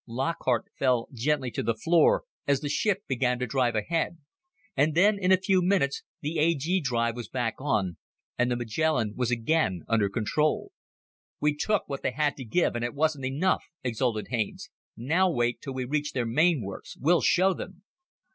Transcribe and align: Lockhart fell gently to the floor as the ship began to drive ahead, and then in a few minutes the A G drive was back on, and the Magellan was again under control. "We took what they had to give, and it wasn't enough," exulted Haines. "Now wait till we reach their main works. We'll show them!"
Lockhart 0.07 0.65
fell 0.79 1.07
gently 1.13 1.51
to 1.51 1.61
the 1.61 1.75
floor 1.75 2.23
as 2.47 2.59
the 2.61 2.69
ship 2.69 3.03
began 3.05 3.37
to 3.37 3.45
drive 3.45 3.75
ahead, 3.75 4.17
and 4.75 4.95
then 4.95 5.19
in 5.19 5.31
a 5.31 5.37
few 5.37 5.61
minutes 5.61 6.01
the 6.21 6.39
A 6.39 6.55
G 6.55 6.81
drive 6.81 7.15
was 7.15 7.29
back 7.29 7.53
on, 7.59 7.97
and 8.35 8.49
the 8.49 8.55
Magellan 8.55 9.13
was 9.15 9.29
again 9.29 9.83
under 9.87 10.09
control. 10.09 10.71
"We 11.39 11.53
took 11.55 11.87
what 11.87 12.01
they 12.01 12.13
had 12.13 12.35
to 12.37 12.43
give, 12.43 12.75
and 12.75 12.83
it 12.83 12.95
wasn't 12.95 13.25
enough," 13.25 13.63
exulted 13.83 14.29
Haines. 14.29 14.71
"Now 14.97 15.29
wait 15.29 15.61
till 15.61 15.75
we 15.75 15.85
reach 15.85 16.13
their 16.13 16.25
main 16.25 16.63
works. 16.63 16.97
We'll 16.97 17.21
show 17.21 17.53
them!" 17.53 17.83